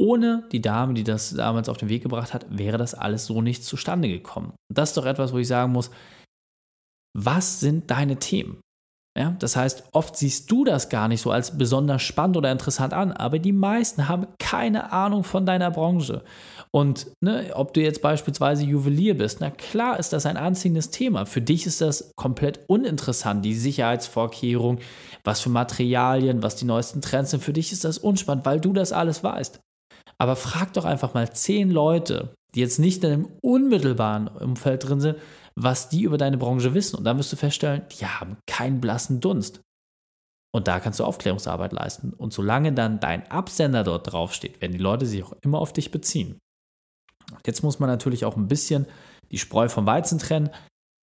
Ohne 0.00 0.48
die 0.50 0.62
Dame, 0.62 0.94
die 0.94 1.04
das 1.04 1.34
damals 1.34 1.68
auf 1.68 1.76
den 1.76 1.90
Weg 1.90 2.04
gebracht 2.04 2.32
hat, 2.32 2.46
wäre 2.48 2.78
das 2.78 2.94
alles 2.94 3.26
so 3.26 3.42
nicht 3.42 3.64
zustande 3.64 4.08
gekommen. 4.08 4.54
Das 4.72 4.90
ist 4.90 4.96
doch 4.96 5.04
etwas, 5.04 5.34
wo 5.34 5.36
ich 5.36 5.48
sagen 5.48 5.72
muss, 5.72 5.90
was 7.14 7.60
sind 7.60 7.90
deine 7.90 8.18
Themen? 8.18 8.60
Ja, 9.16 9.36
das 9.38 9.54
heißt, 9.54 9.84
oft 9.92 10.16
siehst 10.16 10.50
du 10.50 10.64
das 10.64 10.88
gar 10.88 11.06
nicht 11.06 11.20
so 11.20 11.30
als 11.30 11.56
besonders 11.56 12.02
spannend 12.02 12.36
oder 12.36 12.50
interessant 12.50 12.92
an, 12.92 13.12
aber 13.12 13.38
die 13.38 13.52
meisten 13.52 14.08
haben 14.08 14.26
keine 14.40 14.92
Ahnung 14.92 15.22
von 15.22 15.46
deiner 15.46 15.70
Branche. 15.70 16.24
Und 16.72 17.06
ne, 17.20 17.52
ob 17.54 17.72
du 17.74 17.80
jetzt 17.80 18.02
beispielsweise 18.02 18.64
Juwelier 18.64 19.16
bist, 19.16 19.40
na 19.40 19.50
klar 19.50 20.00
ist 20.00 20.12
das 20.12 20.26
ein 20.26 20.36
anziehendes 20.36 20.90
Thema. 20.90 21.26
Für 21.26 21.40
dich 21.40 21.64
ist 21.64 21.80
das 21.80 22.10
komplett 22.16 22.60
uninteressant, 22.66 23.44
die 23.44 23.54
Sicherheitsvorkehrung, 23.54 24.80
was 25.22 25.38
für 25.38 25.50
Materialien, 25.50 26.42
was 26.42 26.56
die 26.56 26.64
neuesten 26.64 27.00
Trends 27.00 27.30
sind. 27.30 27.44
Für 27.44 27.52
dich 27.52 27.70
ist 27.70 27.84
das 27.84 27.98
unspannend, 27.98 28.44
weil 28.44 28.60
du 28.60 28.72
das 28.72 28.90
alles 28.90 29.22
weißt. 29.22 29.60
Aber 30.18 30.34
frag 30.34 30.72
doch 30.72 30.84
einfach 30.84 31.14
mal 31.14 31.32
zehn 31.32 31.70
Leute, 31.70 32.34
die 32.56 32.60
jetzt 32.60 32.80
nicht 32.80 33.04
in 33.04 33.12
einem 33.12 33.28
unmittelbaren 33.40 34.26
Umfeld 34.26 34.88
drin 34.88 35.00
sind, 35.00 35.18
was 35.56 35.88
die 35.88 36.02
über 36.02 36.18
deine 36.18 36.38
Branche 36.38 36.74
wissen. 36.74 36.96
Und 36.96 37.04
dann 37.04 37.18
wirst 37.18 37.32
du 37.32 37.36
feststellen, 37.36 37.82
die 37.98 38.06
haben 38.06 38.36
keinen 38.46 38.80
blassen 38.80 39.20
Dunst. 39.20 39.60
Und 40.52 40.68
da 40.68 40.78
kannst 40.78 41.00
du 41.00 41.04
Aufklärungsarbeit 41.04 41.72
leisten. 41.72 42.12
Und 42.12 42.32
solange 42.32 42.72
dann 42.72 43.00
dein 43.00 43.28
Absender 43.30 43.82
dort 43.82 44.12
draufsteht, 44.12 44.60
werden 44.60 44.72
die 44.72 44.78
Leute 44.78 45.06
sich 45.06 45.24
auch 45.24 45.34
immer 45.42 45.58
auf 45.58 45.72
dich 45.72 45.90
beziehen. 45.90 46.38
Jetzt 47.44 47.62
muss 47.62 47.80
man 47.80 47.88
natürlich 47.88 48.24
auch 48.24 48.36
ein 48.36 48.48
bisschen 48.48 48.86
die 49.30 49.38
Spreu 49.38 49.68
vom 49.68 49.86
Weizen 49.86 50.18
trennen. 50.18 50.50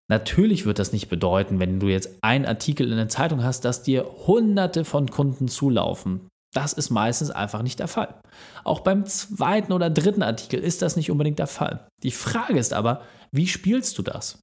Natürlich 0.09 0.65
wird 0.65 0.79
das 0.79 0.93
nicht 0.93 1.09
bedeuten, 1.09 1.59
wenn 1.59 1.79
du 1.79 1.87
jetzt 1.87 2.17
einen 2.21 2.45
Artikel 2.45 2.89
in 2.91 2.97
der 2.97 3.09
Zeitung 3.09 3.43
hast, 3.43 3.65
dass 3.65 3.83
dir 3.83 4.05
hunderte 4.25 4.85
von 4.85 5.09
Kunden 5.09 5.47
zulaufen. 5.47 6.27
Das 6.53 6.73
ist 6.73 6.89
meistens 6.89 7.31
einfach 7.31 7.61
nicht 7.61 7.79
der 7.79 7.87
Fall. 7.87 8.19
Auch 8.63 8.81
beim 8.81 9.05
zweiten 9.05 9.71
oder 9.71 9.89
dritten 9.89 10.21
Artikel 10.23 10.59
ist 10.59 10.81
das 10.81 10.95
nicht 10.95 11.09
unbedingt 11.09 11.39
der 11.39 11.47
Fall. 11.47 11.87
Die 12.03 12.11
Frage 12.11 12.59
ist 12.59 12.73
aber, 12.73 13.03
wie 13.31 13.47
spielst 13.47 13.97
du 13.97 14.01
das? 14.01 14.39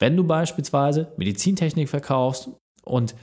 Wenn 0.00 0.16
du 0.16 0.24
beispielsweise 0.24 1.12
Medizintechnik 1.16 1.88
verkaufst 1.88 2.50
und 2.82 3.14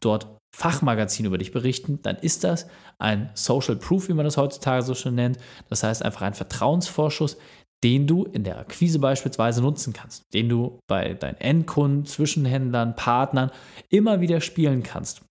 dort 0.00 0.36
Fachmagazine 0.54 1.28
über 1.28 1.38
dich 1.38 1.52
berichten, 1.52 2.00
dann 2.02 2.16
ist 2.16 2.44
das 2.44 2.66
ein 2.98 3.30
Social 3.34 3.76
Proof, 3.76 4.08
wie 4.08 4.14
man 4.14 4.24
das 4.24 4.36
heutzutage 4.36 4.82
so 4.82 4.94
schön 4.94 5.16
nennt. 5.16 5.38
Das 5.68 5.82
heißt 5.82 6.02
einfach 6.02 6.22
ein 6.22 6.34
Vertrauensvorschuss, 6.34 7.36
den 7.84 8.06
du 8.06 8.24
in 8.24 8.44
der 8.44 8.58
Akquise 8.58 8.98
beispielsweise 8.98 9.60
nutzen 9.60 9.92
kannst, 9.92 10.22
den 10.32 10.48
du 10.48 10.78
bei 10.88 11.12
deinen 11.12 11.36
Endkunden, 11.36 12.06
Zwischenhändlern, 12.06 12.96
Partnern 12.96 13.50
immer 13.90 14.20
wieder 14.20 14.40
spielen 14.40 14.82
kannst. 14.82 15.25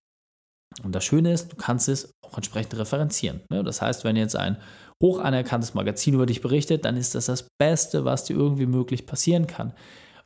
Und 0.82 0.94
das 0.94 1.04
Schöne 1.04 1.32
ist, 1.32 1.52
du 1.52 1.56
kannst 1.56 1.88
es 1.88 2.12
auch 2.22 2.36
entsprechend 2.36 2.76
referenzieren. 2.76 3.40
Ne? 3.50 3.64
Das 3.64 3.82
heißt, 3.82 4.04
wenn 4.04 4.16
jetzt 4.16 4.36
ein 4.36 4.58
hoch 5.02 5.18
anerkanntes 5.18 5.74
Magazin 5.74 6.14
über 6.14 6.26
dich 6.26 6.40
berichtet, 6.40 6.84
dann 6.84 6.96
ist 6.96 7.14
das 7.14 7.26
das 7.26 7.48
Beste, 7.58 8.04
was 8.04 8.24
dir 8.24 8.36
irgendwie 8.36 8.66
möglich 8.66 9.06
passieren 9.06 9.46
kann. 9.46 9.72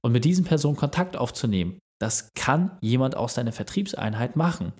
Und 0.02 0.12
mit 0.12 0.25
diesen 0.25 0.45
Personen 0.45 0.76
Kontakt 0.76 1.16
aufzunehmen, 1.16 1.78
das 2.00 2.28
kann 2.35 2.78
jemand 2.80 3.16
aus 3.16 3.35
deiner 3.35 3.52
Vertriebseinheit 3.52 4.37
machen. 4.37 4.73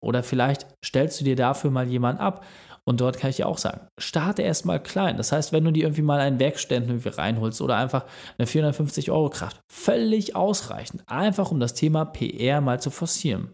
Oder 0.00 0.22
vielleicht 0.22 0.66
stellst 0.84 1.20
du 1.20 1.24
dir 1.24 1.34
dafür 1.34 1.70
mal 1.70 1.88
jemanden 1.88 2.20
ab. 2.20 2.44
Und 2.84 3.02
dort 3.02 3.18
kann 3.18 3.28
ich 3.30 3.36
dir 3.36 3.48
auch 3.48 3.58
sagen, 3.58 3.86
starte 4.00 4.40
erstmal 4.40 4.82
klein. 4.82 5.18
Das 5.18 5.32
heißt, 5.32 5.52
wenn 5.52 5.64
du 5.64 5.72
dir 5.72 5.82
irgendwie 5.82 6.02
mal 6.02 6.20
einen 6.20 6.40
Werkstätten 6.40 6.88
irgendwie 6.88 7.10
reinholst 7.10 7.60
oder 7.60 7.76
einfach 7.76 8.06
eine 8.38 8.46
450 8.46 9.10
Euro 9.10 9.28
Kraft, 9.28 9.60
völlig 9.70 10.34
ausreichend. 10.34 11.02
Einfach 11.06 11.50
um 11.50 11.60
das 11.60 11.74
Thema 11.74 12.06
PR 12.06 12.62
mal 12.62 12.80
zu 12.80 12.90
forcieren. 12.90 13.52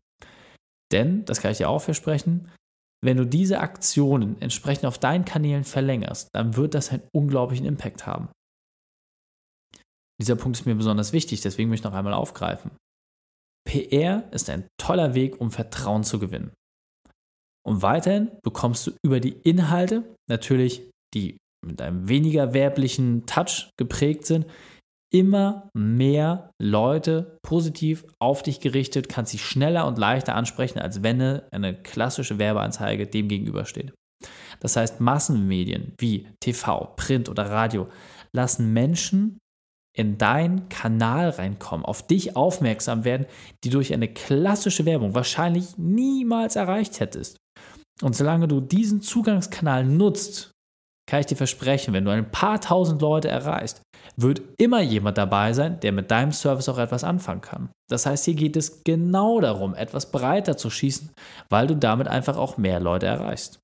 Denn, 0.93 1.25
das 1.25 1.41
kann 1.41 1.53
ich 1.53 1.59
dir 1.59 1.69
auch 1.69 1.83
versprechen, 1.83 2.51
wenn 3.03 3.17
du 3.19 3.27
diese 3.27 3.61
Aktionen 3.61 4.41
entsprechend 4.41 4.87
auf 4.87 4.99
deinen 4.99 5.25
Kanälen 5.25 5.65
verlängerst, 5.65 6.31
dann 6.33 6.57
wird 6.57 6.75
das 6.75 6.91
einen 6.91 7.03
unglaublichen 7.13 7.67
Impact 7.67 8.07
haben. 8.07 8.29
dieser 10.21 10.37
Punkt 10.37 10.59
ist 10.59 10.65
mir 10.65 10.75
besonders 10.75 11.13
wichtig, 11.13 11.41
deswegen 11.43 11.69
möchte 11.69 11.87
ich 11.87 11.93
noch 11.93 11.99
einmal 11.99 12.15
aufgreifen. 12.15 12.71
PR 13.67 14.29
ist 14.33 14.49
ein 14.49 14.69
toller 14.79 15.15
Weg, 15.15 15.41
um 15.41 15.51
Vertrauen 15.51 16.05
zu 16.05 16.19
gewinnen. 16.19 16.53
Und 17.67 17.83
weiterhin 17.83 18.31
bekommst 18.43 18.87
du 18.87 18.93
über 19.05 19.21
die 19.21 19.33
Inhalte, 19.43 20.15
natürlich 20.29 20.91
die 21.15 21.39
mit 21.65 21.81
einem 21.81 22.09
weniger 22.09 22.53
werblichen 22.53 23.27
Touch 23.27 23.71
geprägt 23.79 24.27
sind, 24.27 24.47
immer 25.15 25.71
mehr 25.75 26.51
Leute 26.61 27.39
positiv 27.43 28.05
auf 28.19 28.43
dich 28.43 28.59
gerichtet, 28.59 29.09
kannst 29.09 29.31
sie 29.31 29.39
schneller 29.39 29.87
und 29.87 29.97
leichter 29.97 30.35
ansprechen, 30.35 30.81
als 30.81 31.05
wenn 31.05 31.21
eine 31.53 31.81
klassische 31.83 32.41
Werbeanzeige 32.41 33.07
dem 33.07 33.29
gegenübersteht. 33.29 33.95
Das 34.59 34.75
heißt, 34.75 35.01
Massenmedien 35.01 35.95
wie 35.99 36.27
TV, 36.41 36.95
Print 36.97 37.29
oder 37.29 37.49
Radio 37.49 37.89
lassen 38.33 38.73
Menschen 38.73 39.39
in 39.97 40.19
deinen 40.19 40.69
Kanal 40.69 41.31
reinkommen, 41.31 41.87
auf 41.87 42.05
dich 42.05 42.35
aufmerksam 42.35 43.05
werden, 43.05 43.27
die 43.63 43.71
durch 43.71 43.95
eine 43.95 44.13
klassische 44.13 44.85
Werbung 44.85 45.15
wahrscheinlich 45.15 45.79
niemals 45.79 46.57
erreicht 46.57 46.99
hättest. 46.99 47.37
Und 48.03 48.17
solange 48.17 48.49
du 48.49 48.61
diesen 48.61 49.01
Zugangskanal 49.01 49.85
nutzt, 49.85 50.51
kann 51.09 51.21
ich 51.21 51.27
dir 51.27 51.37
versprechen, 51.37 51.95
wenn 51.95 52.05
du 52.05 52.11
ein 52.11 52.33
paar 52.33 52.61
tausend 52.61 53.01
Leute 53.01 53.29
erreichst, 53.29 53.83
wird 54.17 54.43
immer 54.59 54.81
jemand 54.81 55.19
dabei 55.19 55.53
sein, 55.53 55.81
der 55.81 55.93
mit 55.93 56.11
deinem 56.11 56.33
Service 56.33 56.69
auch 56.69 56.79
etwas 56.79 57.05
anfangen 57.05 57.41
kann. 57.41 57.71
Das 57.91 58.07
heißt, 58.07 58.25
hier 58.25 58.35
geht 58.35 58.57
es 58.57 58.83
genau 58.85 59.41
darum, 59.41 59.75
etwas 59.75 60.11
breiter 60.11 60.57
zu 60.57 60.71
schießen, 60.71 61.11
weil 61.49 61.67
du 61.67 61.77
damit 61.77 62.09
einfach 62.09 62.37
auch 62.37 62.57
mehr 62.57 62.81
Leute 62.81 63.07
erreichst. 63.07 63.59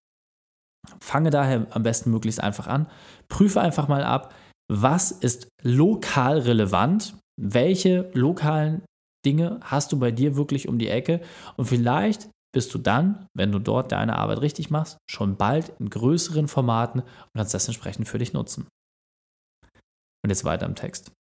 Fange 1.00 1.30
daher 1.30 1.66
am 1.70 1.82
besten 1.82 2.10
möglichst 2.10 2.42
einfach 2.42 2.66
an, 2.66 2.86
prüfe 3.28 3.60
einfach 3.60 3.88
mal 3.88 4.02
ab, 4.02 4.34
was 4.72 5.10
ist 5.10 5.48
lokal 5.62 6.38
relevant, 6.38 7.14
welche 7.40 8.10
lokalen 8.14 8.82
Dinge 9.26 9.60
hast 9.62 9.92
du 9.92 9.98
bei 9.98 10.10
dir 10.10 10.36
wirklich 10.36 10.68
um 10.68 10.78
die 10.78 10.88
Ecke 10.88 11.20
und 11.56 11.66
vielleicht 11.66 12.30
bist 12.52 12.74
du 12.74 12.78
dann, 12.78 13.26
wenn 13.36 13.52
du 13.52 13.58
dort 13.58 13.92
deine 13.92 14.16
Arbeit 14.16 14.40
richtig 14.40 14.70
machst, 14.70 14.98
schon 15.08 15.36
bald 15.36 15.72
in 15.78 15.90
größeren 15.90 16.48
Formaten 16.48 17.00
und 17.00 17.30
kannst 17.36 17.54
das 17.54 17.68
entsprechend 17.68 18.08
für 18.08 18.18
dich 18.18 18.32
nutzen. 18.32 18.66
Und 20.22 20.30
jetzt 20.30 20.44
weiter 20.44 20.66
im 20.66 20.74
Text. 20.74 21.12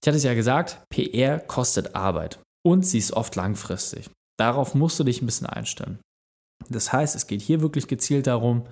Ich 0.00 0.06
hatte 0.06 0.16
es 0.16 0.24
ja 0.24 0.34
gesagt, 0.34 0.80
PR 0.90 1.40
kostet 1.40 1.94
Arbeit 1.94 2.38
und 2.64 2.86
sie 2.86 2.98
ist 2.98 3.12
oft 3.12 3.34
langfristig. 3.34 4.10
Darauf 4.38 4.74
musst 4.74 4.98
du 5.00 5.04
dich 5.04 5.20
ein 5.20 5.26
bisschen 5.26 5.48
einstellen. 5.48 5.98
Das 6.68 6.92
heißt, 6.92 7.16
es 7.16 7.26
geht 7.26 7.42
hier 7.42 7.60
wirklich 7.60 7.88
gezielt 7.88 8.26
darum, 8.26 8.64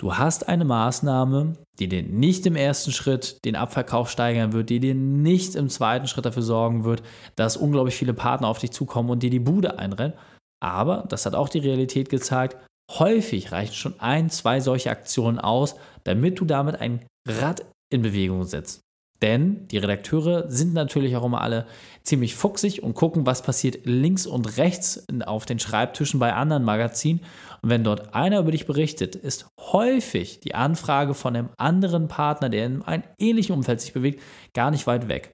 Du 0.00 0.14
hast 0.14 0.48
eine 0.48 0.64
Maßnahme, 0.64 1.54
die 1.80 1.88
dir 1.88 2.04
nicht 2.04 2.46
im 2.46 2.54
ersten 2.54 2.92
Schritt 2.92 3.44
den 3.44 3.56
Abverkauf 3.56 4.08
steigern 4.08 4.52
wird, 4.52 4.70
die 4.70 4.78
dir 4.78 4.94
nicht 4.94 5.56
im 5.56 5.68
zweiten 5.68 6.06
Schritt 6.06 6.24
dafür 6.24 6.44
sorgen 6.44 6.84
wird, 6.84 7.02
dass 7.34 7.56
unglaublich 7.56 7.96
viele 7.96 8.14
Partner 8.14 8.46
auf 8.46 8.60
dich 8.60 8.70
zukommen 8.70 9.10
und 9.10 9.24
dir 9.24 9.30
die 9.30 9.40
Bude 9.40 9.80
einrennen. 9.80 10.16
Aber, 10.62 11.04
das 11.08 11.26
hat 11.26 11.34
auch 11.34 11.48
die 11.48 11.58
Realität 11.58 12.10
gezeigt, 12.10 12.56
häufig 12.92 13.50
reichen 13.50 13.74
schon 13.74 13.98
ein, 13.98 14.30
zwei 14.30 14.60
solche 14.60 14.90
Aktionen 14.90 15.40
aus, 15.40 15.74
damit 16.04 16.38
du 16.38 16.44
damit 16.44 16.80
ein 16.80 17.04
Rad 17.28 17.64
in 17.90 18.02
Bewegung 18.02 18.44
setzt. 18.44 18.80
Denn 19.20 19.66
die 19.68 19.78
Redakteure 19.78 20.48
sind 20.48 20.74
natürlich 20.74 21.16
auch 21.16 21.24
immer 21.24 21.40
alle 21.40 21.66
ziemlich 22.04 22.36
fuchsig 22.36 22.82
und 22.84 22.94
gucken, 22.94 23.26
was 23.26 23.42
passiert 23.42 23.84
links 23.84 24.26
und 24.26 24.58
rechts 24.58 25.04
auf 25.26 25.44
den 25.44 25.58
Schreibtischen 25.58 26.20
bei 26.20 26.32
anderen 26.32 26.62
Magazinen. 26.62 27.20
Und 27.60 27.70
wenn 27.70 27.82
dort 27.82 28.14
einer 28.14 28.38
über 28.38 28.52
dich 28.52 28.66
berichtet, 28.66 29.16
ist 29.16 29.48
häufig 29.60 30.38
die 30.40 30.54
Anfrage 30.54 31.14
von 31.14 31.34
einem 31.34 31.48
anderen 31.56 32.06
Partner, 32.06 32.48
der 32.48 32.66
in 32.66 32.82
einem 32.82 33.02
ähnlichen 33.18 33.56
Umfeld 33.56 33.80
sich 33.80 33.92
bewegt, 33.92 34.22
gar 34.54 34.70
nicht 34.70 34.86
weit 34.86 35.08
weg. 35.08 35.32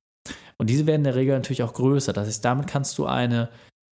Und 0.58 0.70
diese 0.70 0.86
werden 0.86 1.00
in 1.00 1.04
der 1.04 1.16
Regel 1.16 1.34
natürlich 1.34 1.62
auch 1.62 1.74
größer. 1.74 2.14
Das 2.14 2.26
heißt, 2.26 2.44
damit 2.44 2.66
kannst 2.66 2.96
du 2.96 3.04
eine 3.04 3.50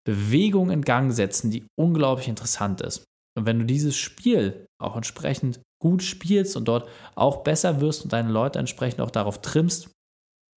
Bewegung 0.07 0.71
in 0.71 0.83
Gang 0.83 1.13
setzen, 1.13 1.51
die 1.51 1.67
unglaublich 1.77 2.29
interessant 2.29 2.81
ist. 2.81 3.05
Und 3.37 3.47
wenn 3.47 3.59
du 3.59 3.65
dieses 3.65 3.97
Spiel 3.97 4.67
auch 4.81 4.97
entsprechend 4.97 5.61
gut 5.81 6.03
spielst 6.03 6.57
und 6.57 6.67
dort 6.67 6.89
auch 7.15 7.43
besser 7.43 7.81
wirst 7.81 8.05
und 8.05 8.13
deine 8.13 8.31
Leute 8.31 8.59
entsprechend 8.59 9.01
auch 9.01 9.11
darauf 9.11 9.41
trimmst, 9.41 9.91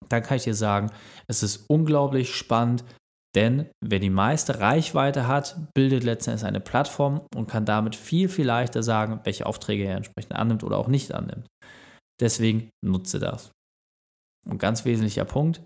dann 0.08 0.22
kann 0.22 0.36
ich 0.36 0.44
dir 0.44 0.54
sagen, 0.54 0.90
es 1.26 1.42
ist 1.42 1.64
unglaublich 1.68 2.34
spannend, 2.34 2.84
denn 3.34 3.70
wer 3.84 3.98
die 3.98 4.10
meiste 4.10 4.60
Reichweite 4.60 5.26
hat, 5.26 5.56
bildet 5.74 6.04
letztendlich 6.04 6.46
eine 6.46 6.60
Plattform 6.60 7.26
und 7.34 7.48
kann 7.48 7.64
damit 7.64 7.96
viel, 7.96 8.28
viel 8.28 8.46
leichter 8.46 8.82
sagen, 8.82 9.20
welche 9.24 9.46
Aufträge 9.46 9.84
er 9.84 9.96
entsprechend 9.96 10.34
annimmt 10.34 10.62
oder 10.62 10.78
auch 10.78 10.88
nicht 10.88 11.12
annimmt. 11.12 11.46
Deswegen 12.20 12.70
nutze 12.84 13.18
das. 13.18 13.50
Und 14.48 14.58
ganz 14.58 14.84
wesentlicher 14.84 15.24
Punkt, 15.24 15.64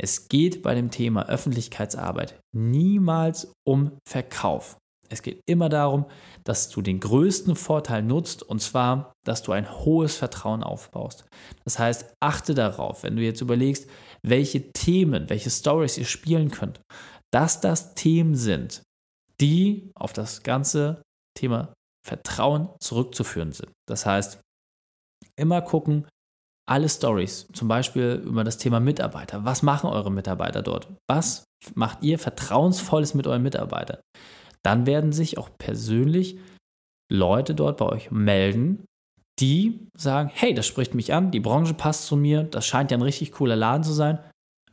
es 0.00 0.28
geht 0.28 0.62
bei 0.62 0.74
dem 0.74 0.90
Thema 0.92 1.28
Öffentlichkeitsarbeit 1.28 2.38
niemals 2.54 3.52
um 3.66 3.98
Verkauf. 4.08 4.76
Es 5.08 5.22
geht 5.22 5.40
immer 5.46 5.68
darum, 5.68 6.06
dass 6.44 6.68
du 6.68 6.82
den 6.82 7.00
größten 7.00 7.56
Vorteil 7.56 8.02
nutzt 8.02 8.42
und 8.42 8.60
zwar, 8.60 9.12
dass 9.24 9.42
du 9.42 9.52
ein 9.52 9.70
hohes 9.84 10.16
Vertrauen 10.16 10.62
aufbaust. 10.62 11.24
Das 11.64 11.78
heißt, 11.78 12.14
achte 12.20 12.54
darauf, 12.54 13.02
wenn 13.02 13.16
du 13.16 13.22
jetzt 13.22 13.40
überlegst, 13.40 13.88
welche 14.22 14.72
Themen, 14.72 15.30
welche 15.30 15.50
Stories 15.50 15.98
ihr 15.98 16.04
spielen 16.04 16.50
könnt, 16.50 16.80
dass 17.32 17.60
das 17.60 17.94
Themen 17.94 18.34
sind, 18.34 18.82
die 19.40 19.90
auf 19.94 20.12
das 20.12 20.42
ganze 20.42 21.02
Thema 21.36 21.72
Vertrauen 22.06 22.70
zurückzuführen 22.80 23.52
sind. 23.52 23.70
Das 23.86 24.06
heißt, 24.06 24.40
immer 25.36 25.62
gucken, 25.62 26.06
alle 26.68 26.88
Stories, 26.88 27.48
zum 27.52 27.66
Beispiel 27.68 28.22
über 28.24 28.44
das 28.44 28.58
Thema 28.58 28.78
Mitarbeiter. 28.78 29.44
Was 29.44 29.62
machen 29.62 29.88
eure 29.88 30.10
Mitarbeiter 30.10 30.62
dort? 30.62 30.88
Was 31.08 31.44
macht 31.74 32.02
ihr 32.02 32.18
Vertrauensvolles 32.18 33.14
mit 33.14 33.26
euren 33.26 33.42
Mitarbeitern? 33.42 34.00
Dann 34.62 34.86
werden 34.86 35.12
sich 35.12 35.38
auch 35.38 35.50
persönlich 35.58 36.38
Leute 37.10 37.54
dort 37.54 37.78
bei 37.78 37.86
euch 37.86 38.10
melden, 38.10 38.84
die 39.40 39.86
sagen, 39.96 40.30
hey, 40.32 40.52
das 40.52 40.66
spricht 40.66 40.94
mich 40.94 41.12
an, 41.12 41.30
die 41.30 41.40
Branche 41.40 41.74
passt 41.74 42.06
zu 42.06 42.16
mir, 42.16 42.42
das 42.42 42.66
scheint 42.66 42.90
ja 42.90 42.98
ein 42.98 43.02
richtig 43.02 43.32
cooler 43.32 43.56
Laden 43.56 43.84
zu 43.84 43.92
sein, 43.92 44.18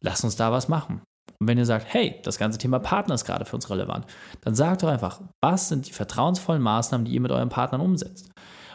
lass 0.01 0.24
uns 0.24 0.36
da 0.36 0.51
was 0.51 0.68
machen. 0.68 1.01
Und 1.39 1.48
wenn 1.48 1.58
ihr 1.58 1.65
sagt, 1.65 1.94
hey, 1.94 2.20
das 2.24 2.38
ganze 2.38 2.58
Thema 2.58 2.80
Partner 2.80 3.15
ist 3.15 3.25
gerade 3.25 3.46
für 3.46 3.56
uns 3.56 3.70
relevant, 3.70 4.06
dann 4.42 4.56
sagt 4.56 4.84
doch 4.84 4.89
einfach, 4.89 5.22
was 5.44 5.70
sind 5.70 5.88
die 5.88 5.94
vertrauensvollen 5.94 6.62
Maßnahmen, 6.62 7.06
die 7.06 7.13
ihr 7.13 7.22
mit 7.22 7.32
euren 7.32 7.50
Partnern 7.50 7.82
umsetzt. 7.82 8.32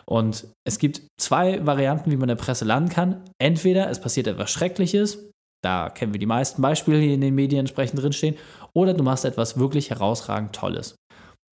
Und 0.07 0.49
es 0.67 0.79
gibt 0.79 1.03
zwei 1.21 1.65
Varianten, 1.65 2.11
wie 2.11 2.17
man 2.17 2.29
in 2.29 2.37
der 2.37 2.43
Presse 2.43 2.65
landen 2.65 2.91
kann. 2.91 3.25
Entweder 3.39 3.89
es 3.91 4.01
passiert 4.01 4.27
etwas 4.27 4.51
Schreckliches, 4.51 5.31
da 5.63 5.91
kennen 5.91 6.13
wir 6.13 6.21
die 6.21 6.27
meisten 6.27 6.63
Beispiele, 6.63 7.01
die 7.01 7.15
in 7.15 7.21
den 7.21 7.35
Medien 7.35 7.61
entsprechend 7.61 8.03
drinstehen, 8.03 8.37
oder 8.73 8.95
du 8.95 9.05
machst 9.05 9.25
etwas 9.25 9.59
wirklich 9.59 9.91
herausragend 9.91 10.55
Tolles. 10.55 10.97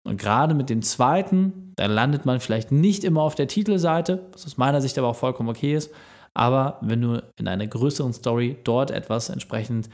Und 0.08 0.16
gerade 0.18 0.54
mit 0.54 0.70
dem 0.70 0.82
zweiten, 0.82 1.74
da 1.76 1.86
landet 1.86 2.26
man 2.26 2.40
vielleicht 2.40 2.72
nicht 2.72 3.04
immer 3.04 3.24
auf 3.24 3.36
der 3.36 3.50
Titelseite, 3.50 4.26
was 4.32 4.46
aus 4.46 4.56
meiner 4.56 4.80
Sicht 4.80 4.98
aber 4.98 5.10
auch 5.10 5.18
vollkommen 5.18 5.50
okay 5.50 5.76
ist. 5.76 5.94
Aber 6.34 6.78
wenn 6.82 7.02
du 7.02 7.22
in 7.38 7.50
einer 7.50 7.68
größeren 7.68 8.14
Story 8.14 8.58
dort 8.64 8.90
etwas 8.90 9.28
entsprechend 9.28 9.90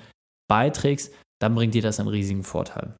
beiträgst, 0.48 1.12
dann 1.42 1.56
bringt 1.56 1.74
dir 1.74 1.82
das 1.82 2.00
einen 2.00 2.10
riesigen 2.10 2.44
Vorteil. 2.44 2.96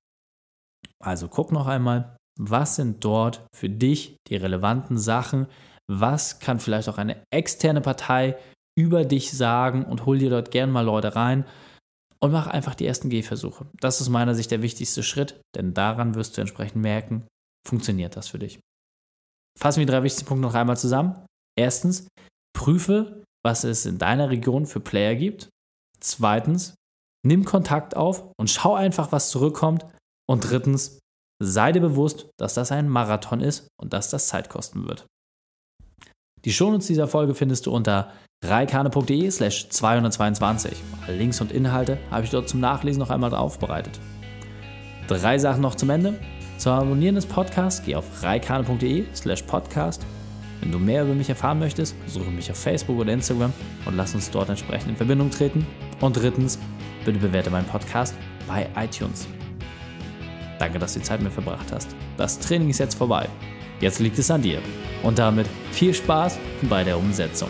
Also 1.04 1.28
guck 1.28 1.52
noch 1.52 1.68
einmal, 1.68 2.18
was 2.40 2.78
sind 2.78 3.06
dort 3.06 3.46
für 3.54 3.70
dich 3.70 4.16
die 4.28 4.36
relevanten 4.36 4.98
Sachen? 4.98 5.46
Was 5.88 6.40
kann 6.40 6.60
vielleicht 6.60 6.90
auch 6.90 6.98
eine 6.98 7.22
externe 7.32 7.82
Partei 7.82 8.38
über 8.76 9.06
dich 9.06 9.32
sagen 9.32 9.86
und 9.86 10.08
hol 10.08 10.18
dir 10.18 10.32
dort 10.32 10.50
gerne 10.50 10.72
mal 10.72 10.82
Leute 10.82 11.16
rein 11.16 11.46
und 12.24 12.32
mach 12.32 12.48
einfach 12.48 12.74
die 12.74 12.86
ersten 12.86 13.10
Gehversuche. 13.10 13.68
Das 13.82 14.00
ist 14.00 14.08
meiner 14.08 14.34
Sicht 14.34 14.50
der 14.50 14.62
wichtigste 14.62 15.04
Schritt, 15.04 15.42
denn 15.56 15.74
daran 15.74 16.16
wirst 16.16 16.38
du 16.38 16.42
entsprechend 16.42 16.82
merken, 16.82 17.28
funktioniert 17.68 18.16
das 18.16 18.30
für 18.30 18.40
dich. 18.40 18.62
Fassen 19.60 19.80
wir 19.80 19.86
die 19.86 19.92
drei 19.92 20.04
wichtigsten 20.04 20.26
Punkte 20.26 20.44
noch 20.44 20.54
einmal 20.54 20.78
zusammen. 20.78 21.26
Erstens, 21.60 22.08
prüfe, 22.56 23.24
was 23.44 23.66
es 23.66 23.86
in 23.86 23.98
deiner 23.98 24.30
Region 24.30 24.66
für 24.66 24.80
Player 24.80 25.16
gibt. 25.16 25.50
Zweitens, 26.00 26.76
nimm 27.28 27.44
Kontakt 27.44 27.98
auf 27.98 28.32
und 28.40 28.50
schau 28.50 28.74
einfach, 28.74 29.12
was 29.12 29.30
zurückkommt. 29.30 29.86
Und 30.26 30.50
drittens, 30.50 31.00
sei 31.44 31.74
dir 31.74 31.82
bewusst, 31.82 32.30
dass 32.40 32.54
das 32.54 32.72
ein 32.72 32.88
Marathon 32.88 33.42
ist 33.42 33.68
und 33.78 33.92
dass 33.92 34.10
das 34.10 34.30
Zeit 34.30 34.48
kosten 34.48 34.88
wird. 34.88 35.06
Die 36.46 36.54
Shownotes 36.54 36.88
dieser 36.88 37.10
Folge 37.10 37.36
findest 37.36 37.66
du 37.66 37.72
unter 37.74 38.14
reikane.de 38.44 39.32
slash 39.32 39.70
222. 39.70 40.78
Links 41.08 41.42
und 41.42 41.52
Inhalte 41.52 41.98
habe 42.12 42.24
ich 42.24 42.30
dort 42.30 42.50
zum 42.50 42.60
Nachlesen 42.60 43.00
noch 43.00 43.10
einmal 43.10 43.34
aufbereitet. 43.34 44.00
Drei 45.08 45.38
Sachen 45.38 45.62
noch 45.62 45.76
zum 45.76 45.90
Ende. 45.90 46.20
Zum 46.58 46.74
Abonnieren 46.74 47.16
des 47.16 47.26
Podcasts 47.26 47.84
geh 47.86 47.96
auf 47.96 48.24
reikane.de 48.24 49.06
slash 49.16 49.44
podcast. 49.44 50.06
Wenn 50.62 50.72
du 50.72 50.80
mehr 50.80 51.04
über 51.04 51.14
mich 51.14 51.28
erfahren 51.28 51.60
möchtest, 51.60 51.96
suche 52.08 52.32
mich 52.32 52.50
auf 52.50 52.58
Facebook 52.58 52.98
oder 52.98 53.12
Instagram 53.12 53.52
und 53.86 53.98
lass 53.98 54.16
uns 54.16 54.32
dort 54.32 54.50
entsprechend 54.50 54.92
in 54.92 54.96
Verbindung 54.96 55.30
treten. 55.30 55.66
Und 56.00 56.16
drittens, 56.16 56.58
bitte 57.04 57.20
bewerte 57.20 57.50
meinen 57.50 57.68
Podcast 57.68 58.16
bei 58.48 58.68
iTunes. 58.78 59.28
Danke, 60.60 60.80
dass 60.80 60.94
du 60.94 61.00
die 61.00 61.06
Zeit 61.06 61.20
mit 61.20 61.30
mir 61.30 61.42
verbracht 61.44 61.72
hast. 61.74 61.90
Das 62.16 62.40
Training 62.40 62.70
ist 62.70 62.80
jetzt 62.80 62.96
vorbei. 62.96 63.28
Jetzt 63.82 64.00
liegt 64.00 64.18
es 64.18 64.32
an 64.32 64.42
dir. 64.42 64.60
Und 65.02 65.20
damit 65.20 65.48
viel 65.72 65.94
Spaß 65.94 66.40
bei 66.70 66.86
der 66.86 66.98
Umsetzung. 66.98 67.50